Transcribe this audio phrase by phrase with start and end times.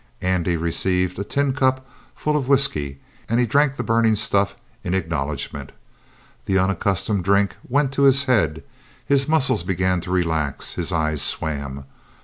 [0.23, 2.97] Andy received a tin cup half full of whisky,
[3.29, 5.71] and he drank the burning stuff in acknowledgment.
[6.45, 8.63] The unaccustomed drink went to his head,
[9.05, 11.85] his muscles began to relax, his eyes swam.